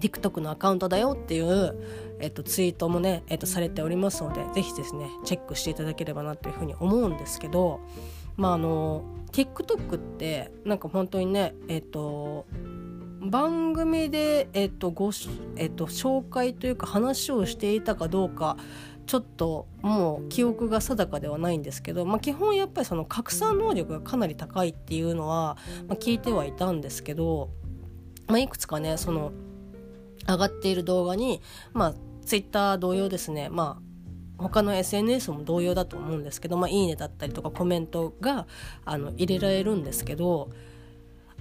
[0.00, 1.74] TikTok のアカウントだよっていう、
[2.20, 7.80] えー、とツイートもね、えー、とされておりますのでぜひですねチェックしていただければなというふうに思うんですけど
[8.36, 12.46] まああの TikTok ってなんか本当にねえっ、と
[13.20, 15.10] 番組で、えっとご
[15.56, 18.56] えっと、紹介というか話をしていたかどうか
[19.06, 25.56] ちょっともう記憶が定かではないんですけど、まあ、基本やっぱりその拡散能力がかなり高いっていうのは、
[25.88, 27.48] まあ、聞いてはいたんですけど、
[28.26, 29.32] まあ、いくつかねその
[30.28, 31.40] 上がっている動画に、
[31.72, 33.80] まあ、Twitter 同様ですね、ま
[34.38, 38.46] あ、他の SNS も同様だと思うんですけど、まあ、いいねだったりとかコメントが
[38.84, 40.50] あの入れられるんですけど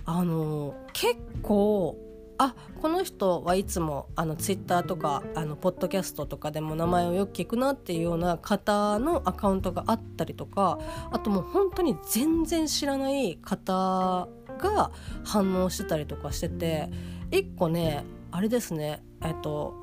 [0.08, 1.98] あの結構
[2.38, 10.80] あこの人はいつもあのツイッターとかあのポッドキャストとかでも名前をよく聞くなっていうような方のアカウントがあったりとか
[11.12, 14.92] あともう本当に全然知らない方が
[15.26, 16.90] 反応してたりとかしてて
[17.30, 19.76] 一個ねあれですねえっと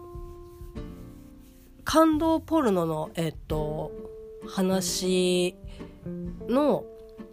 [1.85, 3.93] 感動ポルノのえっと
[4.49, 5.55] 話
[6.49, 6.87] の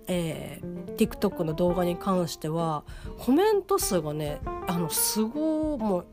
[0.07, 2.83] えー、TikTok の動画に関しては
[3.19, 6.05] コメント数がねあのすごいもう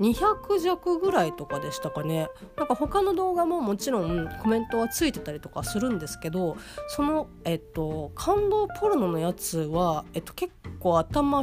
[0.00, 2.28] 200弱ぐらいとかでしたかね。
[2.56, 6.56] なんか他の動画ももちろんコメントはついてたりとかするんですけど
[6.88, 11.42] そのえっと感動ポルノのやつは、えっと、結構頭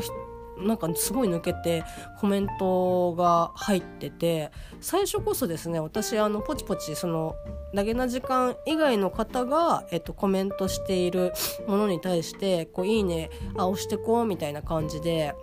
[0.58, 1.84] なんかすごい抜けて
[2.20, 7.36] コメントが入ってて最初こそですね私あのポチポチその
[7.76, 11.34] 投げな時間以外の方が、えっと、コメントしている
[11.68, 15.34] ものに対してこういいねあ押してこうみたいな感じで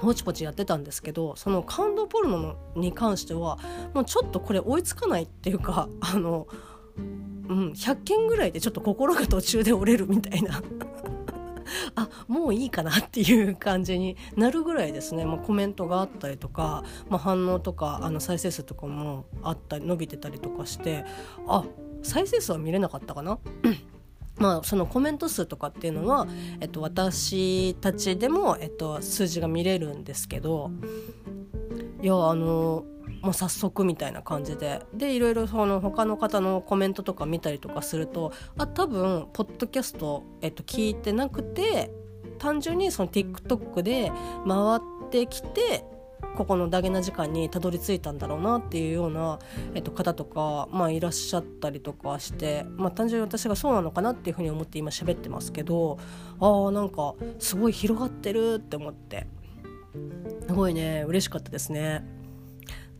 [0.00, 3.58] ポチポチやってたんですけどその感動ポルノに関しては
[3.94, 6.46] もうちょっとこれ追いつかないっていうかあの、
[6.96, 10.62] うん、100件ぐらいでちょっと心が途中で折れるみたいな。
[11.94, 21.04] あもういいかなっていう感じになるぐらいですね、まあ、コメントがあったりとか、まあ、反応とかあの再生数とかもあったり伸びてたりとかして
[21.46, 21.64] あ
[22.02, 23.38] 再生数は見れなかったかな？
[24.38, 26.26] まあ、そのコメント数とかっていうのは、
[26.60, 30.70] えっと、私たちでも、えっと、数字が見れるんですけど
[32.02, 32.84] いやあの
[33.22, 41.90] もう早速みたいな感じででいろいろその他の方のコメントとか見たりとかするとあ多分ポッドキャスト、えっと、聞いてなくて
[42.38, 44.12] 単純にその TikTok で
[44.46, 45.84] 回ってきて
[46.36, 49.38] ここのダゲな時間にたどり着いたんだろうなっていうような、
[49.74, 55.98] えっと、方とか、まあ、いらっしゃったりとかして、まあ、単純に私がそうなのかなっていうふうに思って今喋ってますけど
[56.38, 59.26] あーなんかすごい広がってるって思って
[60.46, 62.15] すごいね嬉しかったですね。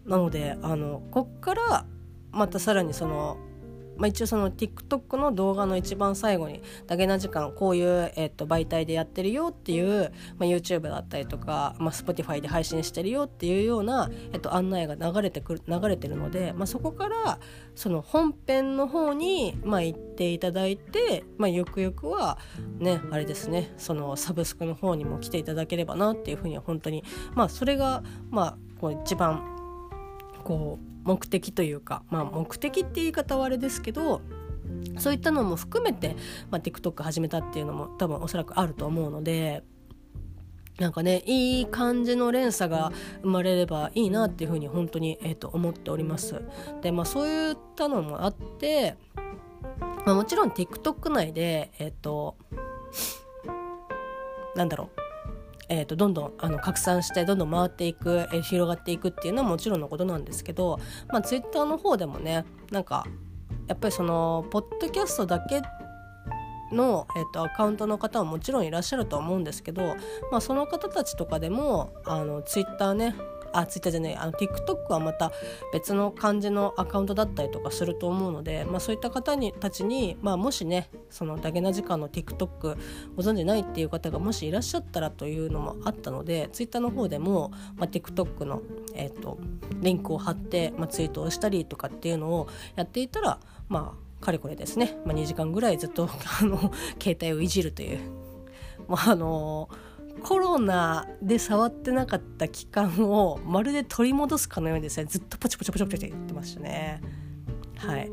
[0.06, 1.86] なのであのこっから
[2.32, 3.38] またさらにその
[3.96, 17.38] まあ、一応その TikTok の動画の一番最後にだけな時間こういう、えー、と媒体でやってるよっていう、まあ、YouTube だったりとか、まあ、Spotify で配信してるよっていうような、えー、と案内が流れてくる流れてるので、まあ、そこから
[17.74, 22.38] その本編の方に、まあ、行っていただいて、まあ、ゆくゆくは
[22.78, 27.02] ねあれですねそのサブスクの方にも来ていただければなっていうふうには本当に
[27.34, 29.55] まあそれがまあこう一番
[30.46, 34.20] こう目的というか、まあ、目的って言い方はあれですけど
[34.96, 36.14] そういったのも含めて、
[36.52, 39.64] まあ、TikTok 始めたっていうのも多分おそらくあると思うので
[40.78, 46.42] なんかねいい感じの連鎖が生まれればいいなっていうふうに本当に、えー、と思っております。
[46.80, 48.96] でまあそういったのもあって、
[50.04, 52.36] まあ、もちろん TikTok 内でえっ、ー、と
[54.54, 55.05] なんだろう
[55.68, 63.04] えーと、どんどんあの拡散してどんどん回っていく、えー、広がっていくっていうのはもちろんのことなんですけど、まあ、ツイッターの方でもねなんか
[63.66, 65.60] やっぱりそのポッドキャストだけ
[66.72, 69.96] の、えーと、アカウントの方はもちろんいらっしゃるとは思うんですけど、
[70.30, 73.14] まあ、その方たちとかでもあのツイッターね
[73.52, 75.32] あツイッターじゃないあの TikTok はまた
[75.72, 82.76] 別の感じのアカウントだったりとかすると思うので、まあ、そういった方にたちに、まあ、もしねそのダゲな時間の TikTok
[83.16, 88.62] ご存じないっていう方がもしいらっしゃったらというのもあったのでツイッターの方でも、まあ、TikTok の、
[88.94, 89.38] えーと、
[89.80, 96.08] リンクを貼って、まあ、ツイートをしたりとかっていうのをやっていたらまあかれこれですね、まあ、2時間ぐらいずっと
[96.40, 98.00] あの携帯をいじるという。
[98.88, 99.85] まああのー
[100.22, 107.00] コロナで触ってなかった期間をまるで取り戻すかのようにですねずっとポチポチポチポチって言ってましたね。
[107.76, 108.10] はい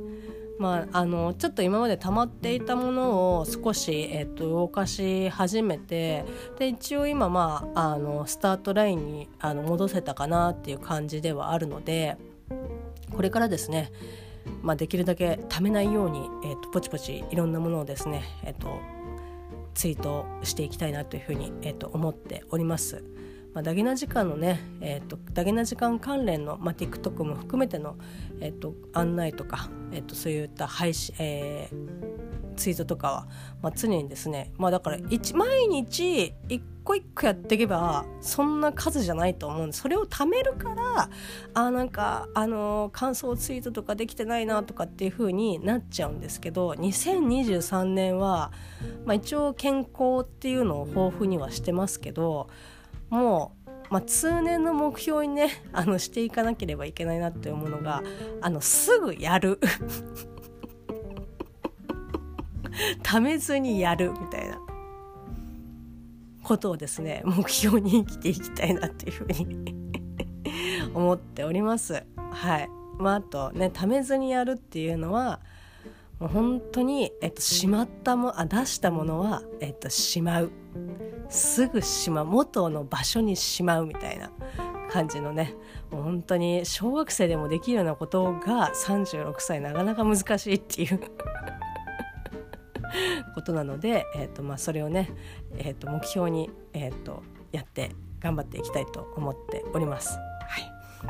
[0.59, 6.25] まあ、あのちょっと今まで溜まっていたものを少し、えーと、動かし始めて
[6.59, 12.17] で一応今、まあ、あのスタートラインにあの戻せたかなっていう感じではあるので
[13.11, 13.91] これからですね、
[14.61, 18.92] まあ、できるだけためないように、えーと、ポチポチいろんなものをですね、えーと
[19.73, 23.03] ツイートしていきたいなというふうに、えー、と思っております。
[23.53, 27.97] まあ、ダゲな時間のね、えーと、ダゲな時間関連の、まあ、TikTok も含めての、
[28.39, 32.12] えーと、案内とか、えーと、そういった配信、えー、
[32.53, 33.27] ツイートとかは、
[33.61, 41.09] まあ、常にですね、まあ、だから毎日一個一個やっていけばそんな数じゃないと思うんでそれを貯めるから
[41.53, 48.51] あなんかあのー、感想ツイートとかできてないなとかっていう風になっちゃうんですけど2023年は、
[49.05, 52.49] まあ、一応健康っていうのを豊富にはしてますけど
[53.09, 58.01] もうまあ、通年の目標にねあのしていかなければいけないなって思うのが
[58.41, 59.59] あのすぐやる。
[63.01, 64.59] ためずにやるみたいな。
[66.43, 69.93] ことをですね目標に生きていきたいなっていうふうに
[70.93, 72.03] 思っております。
[72.31, 72.69] はい。
[72.99, 75.39] まあ、あとねためずにやるっていうのは
[76.19, 80.51] もう本当に、えっと、しまったもあ出したものは、えっと、しまう。
[81.29, 82.25] すぐしまう。
[82.25, 84.29] 元の場所にしまうみたいな
[84.91, 85.55] 感じのね
[85.89, 90.99] もう本当に小学生でもできるようなことが36歳なかなか難しいっていう
[93.35, 95.09] ことなので、えーとまあ、それをね、
[95.57, 100.17] えー、と目標に、えー、とやって頑張っていきたいと思っております。
[100.17, 100.59] は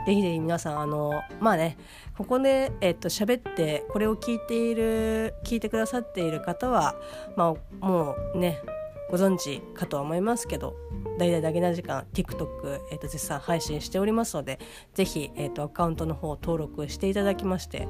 [0.03, 1.77] い、ぜひぜひ皆さんあのまあね
[2.17, 6.95] ここで、えっと喋ってこれを聞いている聞いてくださっている方は、
[7.35, 8.59] まあ、もうね
[9.09, 10.75] ご存知かとは思いますけど
[11.19, 14.59] 大々だけな時間 TikTok、えー、と絶賛配信しておりますので
[14.95, 17.87] ぜひ、えー、とアカウントの方を登録していただきまして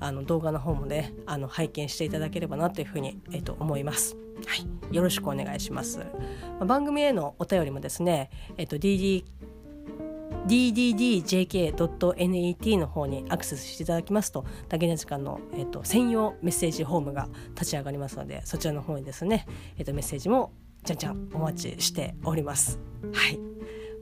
[0.00, 4.16] あの動画の方もねあの拝見していただければなというふうに、えー、と思います。
[4.46, 5.98] はい、よろしくお願いします。
[5.98, 6.04] ま
[6.60, 9.24] あ、番組へのお便りもですね、えっ、ー、と DD
[10.46, 11.76] dddjk.net
[12.78, 20.52] の方にアクセスしていただきますとダゲな時間の、えーと、専用メッセージホームが立ち上がりますのでそちらの方にですね、えーと、メッセージも
[20.84, 22.78] じゃんじゃんお待ちしております。
[23.12, 23.40] はい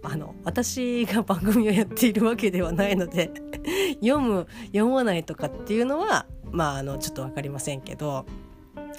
[0.07, 3.31] あの私が番組をやっているわけではないので
[4.01, 8.27] 読む読まないとかっていうのはまああのちょっと分かりませんけど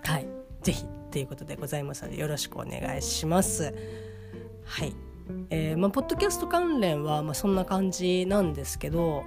[0.04, 0.28] はい
[0.64, 3.74] 是非ということでございますのでよろしくお願いします。
[4.66, 4.94] はい
[5.50, 9.24] えーまあ、ポッドキャスト関連は、まあ、そんな感じなんですけど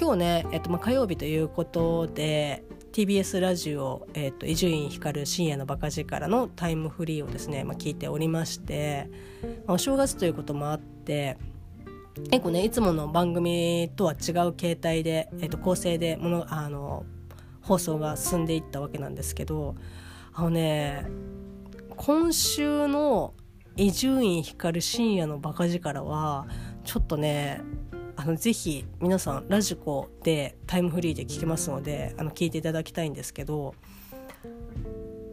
[0.00, 4.06] 今日ね、えっとまあ、火曜日ということで TBS ラジオ
[4.44, 9.10] 伊集院光深夜のバカ力のタイムフリーをですね、まあ、聞いておりまして、
[9.66, 11.36] まあ、お正月ということもあって
[12.30, 17.04] 結構ねいつもの番組とは違う形態で、えっと、構成でものあの
[17.62, 19.74] 放送が進んでいったわけなんですけど
[20.32, 21.06] あのね
[21.96, 23.34] 今週の
[23.76, 26.46] 伊集院光深夜のバカ力は
[26.84, 27.60] ちょっとね
[28.16, 33.74] あのぜひ皆さんラジコでタイムフリーで聞けますのであの聞いていただきたいんですけど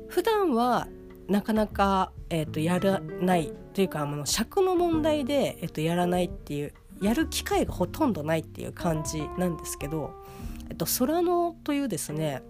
[0.08, 0.88] 普段は
[1.28, 10.12] なかなか、えーと、やらないというかあの尺の問題で、えーと、やらないっていうやる機会がほとんどないっていう感じなんですけど
[10.70, 12.42] 「えっと、空の」というですね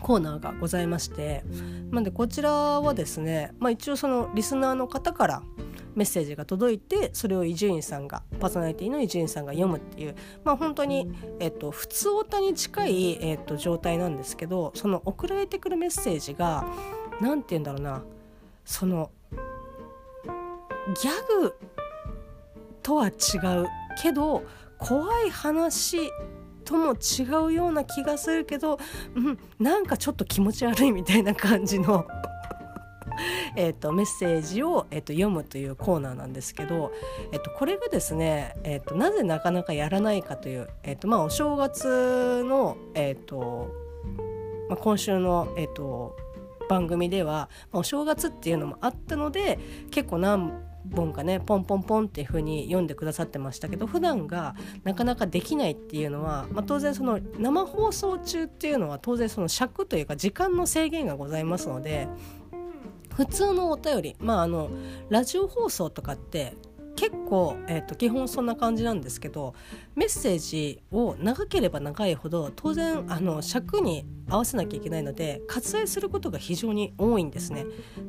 [0.00, 1.44] コーナーがございまして
[1.90, 5.42] なんでこちらはですね、まあ、一応そのリスナーの方から
[5.94, 10.14] メッセージが届いてそれを伊集院さんがパーソナリティの伊集院さんが読むっていう
[10.44, 11.10] まあ本当に、
[11.40, 16.66] えっと、普通オタに近い、えっと、状態なんですけどその送られてくるメッセージが
[17.20, 18.02] 何て言うんだろうな。
[18.64, 19.10] その
[21.02, 21.54] ギャグ
[22.82, 23.66] とは違う
[24.00, 24.44] けど
[24.78, 26.10] 怖い話
[26.64, 28.78] とも違うような気がするけど、
[29.14, 32.06] うん、なんかちょっと気持ち悪いみたいな感じの
[33.56, 36.92] えとメッセージを、えーと、読むというコーナーなんですけど、
[37.32, 43.68] えーと、これがですね、えーと、なぜなかなかやらないかという、えーとまあ、お正月の、えーと
[44.68, 46.16] まあ、今週の、えー、と
[46.68, 49.58] 番組では、お正月っていうのもあったので
[49.90, 50.52] 結構何
[50.94, 54.54] 本かねポンポンポンっていう風に読んでくださってましたけど普段が
[54.84, 62.08] なかなかできないっていうのは、まあ、当然その生放送中っていうのは当然その尺というか時間の制限がございますので
[63.14, 64.70] 普通のお便りまああの
[65.08, 66.54] ラジオ放送とかって
[66.96, 69.54] 結構、えーと、基本そんな感じなんですけど
[69.94, 77.66] メッセージを長ければ長いほど当然あの尺に合わせなきゃいけないので割愛することが非常に多いんですね。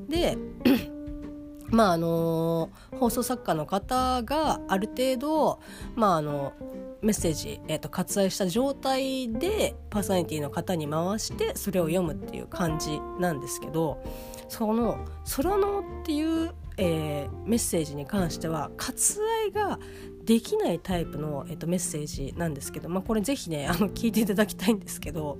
[0.09, 0.37] で
[1.69, 5.59] まああの放送作家の方がある程度、
[5.95, 6.53] まあ、あの
[7.01, 14.01] メッセージ、えーと、割愛した状態でパーソナリティの方に回してそれを読むっていう感じなんですけど
[14.47, 19.79] その「空の」っていう、えー、メッセージに関しては割愛が
[20.23, 25.39] できないタイプの、えーと、メッセージなんですけど、まあ、これぜひねあの聞いていただきたいんですけど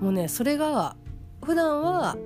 [0.00, 0.96] もうねそれが
[1.42, 2.16] 普段は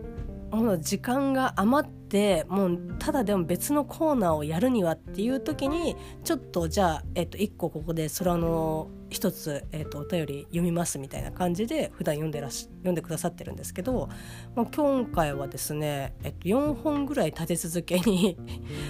[0.50, 14.08] もう時間が余ってもうただでも別のコーナーをやるにはっていう時にちょっとじゃあ、えっと、1個ここで空の一つ、えっと、お便り読みますみたいな感じで普段読んでらし読んでくださってるんですけど、
[14.54, 18.36] まあ、今回はですね、えっと、4本ぐらい立て続けに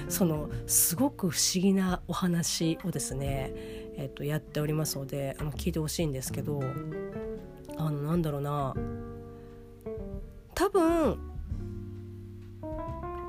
[0.09, 3.53] そのすごく不思議なお話をですね、
[3.97, 6.61] えっと、やっておりますのであの聞いてほしいんですけど
[7.77, 8.75] あのなんだろうな。
[10.55, 11.17] 多分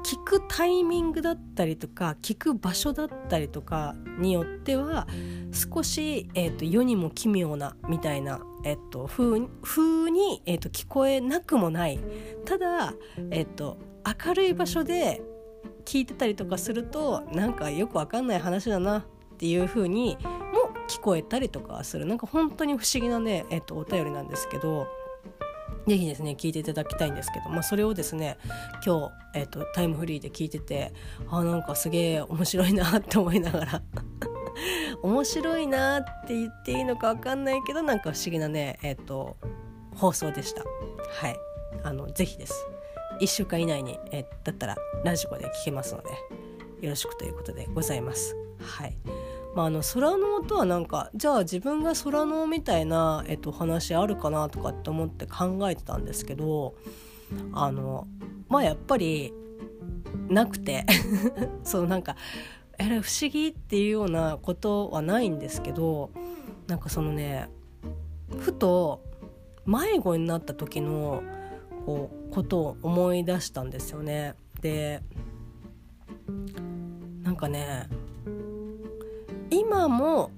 [0.09, 5.05] 聞くタイミングだったりとか聞く場所だったりとかによっては
[5.51, 11.99] 少し、えーと、世にも奇妙なみたいな、えーと、風風に、えーと、聞こえなくもない
[12.43, 12.95] ただ、
[13.29, 13.77] えー、と
[14.25, 15.21] 明るい場所で
[15.85, 19.03] 聞いてたりとかするとなんかよくわかんない話だなっ
[19.37, 24.87] ていう風にも聞こえたりとかするなんか本当に不思議なね、えー、とお便りなんですけど。
[25.89, 28.37] ぜひですね聞いていただきたいんですけど、まあ、それをですね
[28.85, 30.93] 今日、えーと、タイムフリーで聞いてて
[31.29, 33.81] あなんかすげえ面白いなって思いながら
[35.01, 39.37] 面白いなって言っていいのか分かんないけどなんか不思議なねえっ、ー、と
[39.95, 40.63] 放送でした。
[40.63, 41.37] はい。
[41.83, 42.65] あのぜひです。
[43.19, 46.09] 1週間以内に、えー、だったらラジコで聞けますので
[46.81, 48.35] よろしくということでございます。
[48.61, 48.95] はい。
[49.59, 56.75] まあ、あの空のとはなんかじゃあ自分が空のみたいな、えっと、話あるかなとかって思って考えてたんですけど
[57.51, 58.07] あの
[58.47, 59.33] まあやっぱり
[60.29, 60.85] なくて
[61.65, 62.15] そうなんか
[62.77, 66.11] えら不思議っていうようなことはないんですけど
[66.67, 67.49] なんかそのね
[68.37, 69.03] ふと
[69.65, 71.21] 迷子になった時の
[71.85, 74.35] こうことを思い出したんですよね。
[74.61, 75.01] で
[77.23, 77.89] なんかね
[79.49, 80.31] 今も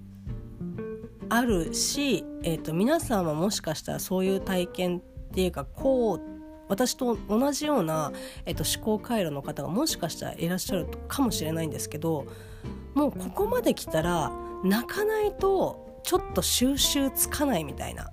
[1.30, 5.02] あるし、えーと、皆さんはもしかしたらそういう体験っ
[5.34, 6.20] ていうかこう
[6.68, 8.12] 私と同じような、
[8.46, 12.26] えーと、思考回路の方がもしかしたらいらっしゃるかもしれないんですけど
[12.94, 14.32] もうここまで来たら
[14.64, 18.12] 泣かないとちょっと収集つかないみたいな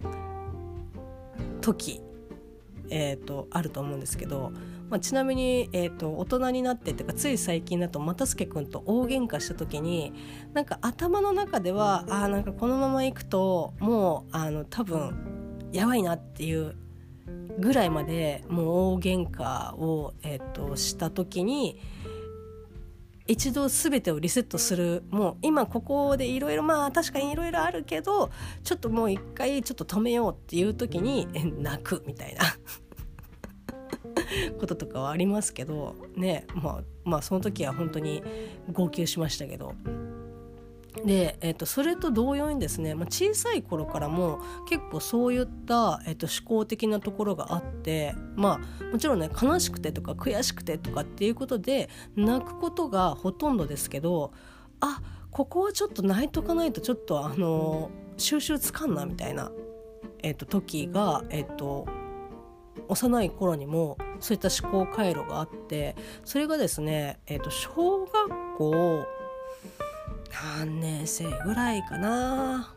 [1.61, 2.01] 時、
[2.91, 4.53] えーとあると思うんですけど
[4.91, 10.13] まあ、ちなみに、えーと、大人になってっていうかつい最近だと又助君と大喧嘩した時に
[10.55, 16.75] なんか頭の中ではあなんかこのままいくともうあの多分やばいなっていう
[17.59, 21.81] ぐらいまでもう大喧嘩を、えーと、した時に
[23.27, 25.03] 一度全てをリセットする。
[25.11, 28.31] もう今ここでいろいろまあ確かにいろいろあるけど
[28.65, 31.29] ちょっともう一回ちょっと止めようっていう時に
[31.61, 32.43] 泣くみたいな。
[34.59, 38.23] こととかはありますけどねまあまあその時は本当に
[38.73, 39.75] 号泣しましたけど。
[41.05, 54.33] で、えー、とそれと同様にですね、まあ、小さい頃からも結構そういった、えー、と思考的なところがあってまあもちろんね悲しくてとか悔しくてとかっていうことで泣くことがほとんどですけど
[54.81, 55.01] あ
[55.31, 59.53] ここはちょっと泣いとかないとちょっとあの収集つかんなみたいな、
[60.23, 61.87] えー、と時が、えー、と
[62.89, 69.07] 幼い頃にもそういった思考回路があってそれがですね、えー、と小学校
[70.57, 72.75] 何年生ぐらいかな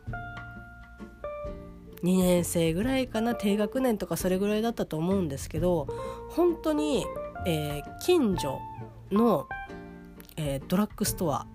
[2.02, 3.34] ？2年生ぐらいかな？
[3.34, 5.86] 低学年とかそれぐらいだったと思うんですけど
[6.30, 7.06] 本当に、
[7.46, 8.58] えー、近所
[9.12, 9.46] の、
[10.36, 11.46] えー、ドラッグストア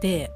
[0.00, 0.30] で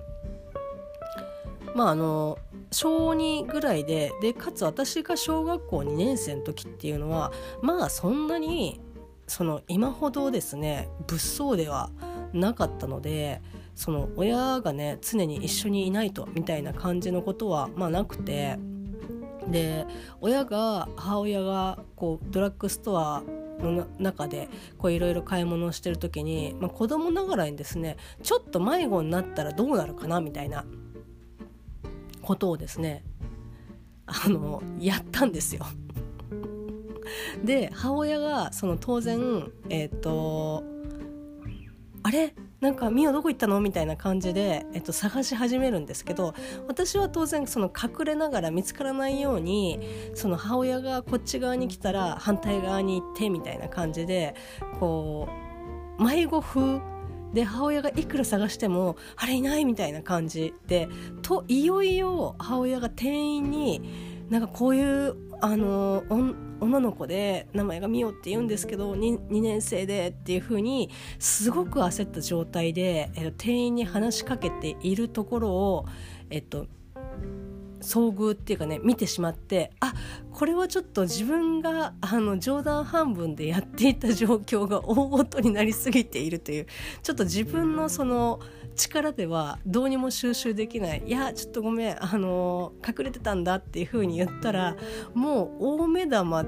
[1.75, 2.39] まああの
[2.75, 8.81] 小2ぐらいででかつ私が小学校2年生の時っていうのはまあそんなに
[9.29, 11.91] その今ほどですね物騒では
[12.33, 13.41] なかったので
[13.77, 18.59] その親がね常に一緒にいないとみたいな感じのことはまあなくて
[19.49, 19.87] で
[20.21, 23.23] 親が母親がこうドラッグストア
[23.61, 24.49] の中で
[24.85, 30.65] いろいろ買い物をしてる時に、まあ、子供ながらにですねちょっと迷子になったらどうなるかなみたいな
[32.25, 33.05] ことをですね
[34.07, 35.65] あのやったんですよ。
[37.45, 40.65] で母親がその当然えっ、ー、と
[42.03, 42.35] あれ？
[42.61, 46.33] なんか「ミオどこ行ったの?」みたいな感じで、えっと、探し始めるんですけど
[46.67, 49.81] 私は当然その隠れながら見つからないように
[50.15, 54.35] その母親がこっち側に来たら反対側に行ってみたいな感じで
[54.81, 55.29] こ
[55.99, 56.81] う迷子風
[57.35, 60.89] で母親がいくら探してもあれいないみたいな感じで
[61.23, 66.05] といよいよ母親が店員になんかこういうあの
[66.61, 75.87] 女の子で名前がミオって言うんですけど 2, 2年生でっていう風にすごく焦った状態で、えっと、店員に話しかけているところを、
[76.31, 76.67] えっと、
[77.85, 79.95] 遭遇っていうかね見てしまってあ
[80.33, 86.67] これはちょっと自分があの冗談半分でやっていた状況が大ごとになりすぎているという
[87.03, 88.41] ちょっと自分のその
[88.75, 91.03] 力ではどうにも収集できない。
[91.07, 94.77] いやちょっとごめんあの隠れてたんだっていうふうに言ったら
[95.15, 96.45] もう大目玉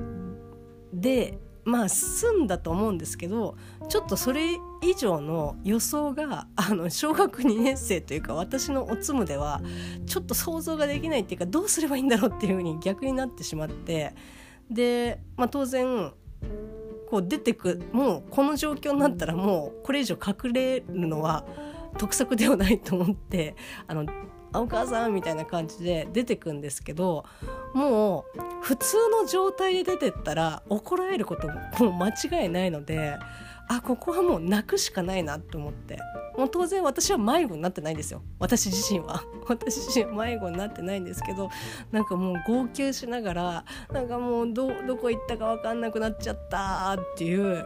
[0.92, 3.56] でまあ済んだと思うんですけど
[3.88, 4.52] ちょっとそれ
[4.82, 9.60] 以上の予想があの小学2年生というか私のおつむでは
[10.06, 14.14] ちょっと想像ができないっていうかどうすればいいんだろうっていうふうに逆になってしまって
[14.70, 16.12] で、まあ、当然
[17.10, 21.44] こう出てくもうこの状況になったらもうこれ以上隠れるのは
[21.98, 23.56] 得策ではないと思って
[23.88, 24.06] あの
[24.60, 27.24] お母さんみたいな感じで出てくんですけど
[27.74, 32.08] もう普通の状態で出てったら怒られることももう間
[32.42, 33.16] 違いないので
[33.68, 35.98] あここはもう泣くしかないなと思って。
[36.36, 38.22] もう当然私は迷子になってないんですよ。
[38.38, 39.24] 私自身は。
[39.48, 41.48] 私自身迷子になってないんですけど
[41.92, 47.64] なんかもう号泣しながらなんかもうどどこ行ったか分かんなくなっちゃったっていう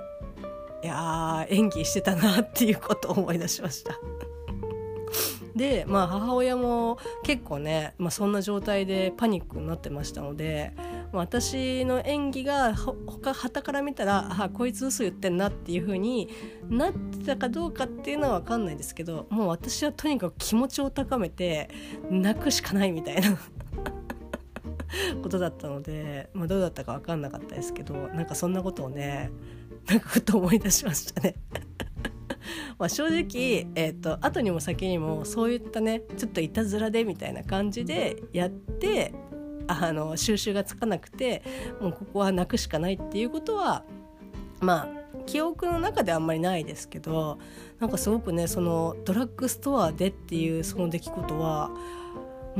[0.82, 3.98] いや演技してたなっていうことを思い出しました。
[5.54, 16.28] で、まあ、母親も結構ね、まあ、そんな状態でパニックになってましたので、まあ、私の演技が他旗から見たらあこいつ嘘言ってんなっていう風に
[16.68, 21.70] なってたかどうかっていうのは分かんないですけどもう私はとにかく気持ちを高めて
[22.10, 23.36] 泣くしかないみたいな
[25.22, 29.30] ことだったので、まあ、どうだったか分かんなかったですけどなんかそんなことをね
[29.86, 31.34] なんかふと思い出しましたね。
[32.78, 39.12] まあ正直、えーと、後にも先にもそういったねちょっといたずらでみたいな感じでやって
[39.66, 41.42] あの収集がつかなくて
[41.80, 43.84] もうここは泣くしかないっていうことは
[44.60, 47.38] まあ記憶の中であんまりないですけど
[47.78, 51.70] なんかすごくねそのドラッグストアでっていうその出来事は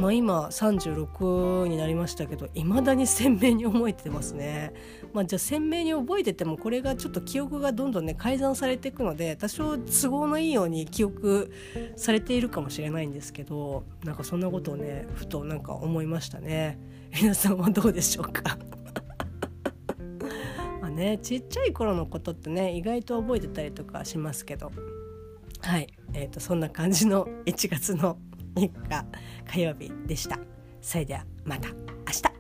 [0.01, 4.73] まあ、今36になりましたけどいまだに鮮明に覚えてますね、
[5.13, 11.53] まあ、じゃあ鮮明に覚えててもこれがちょっと記憶がどんどんね改ざんされていくので多少都合のいいように記憶
[11.97, 16.79] されているかもしれないんですけどなんかそんなことをねふとなんか思いましたね。
[17.21, 18.57] 皆さんはどうでしょうか？
[20.81, 24.73] まあねちっちゃい頃のことってね意外と覚えてたりとかしますけど。
[25.61, 25.89] はい。
[26.15, 28.17] えーとそんな感じの1月の
[28.55, 29.05] 3日
[29.53, 30.39] 火曜日でした。
[30.81, 31.75] それではまた明
[32.13, 32.40] 日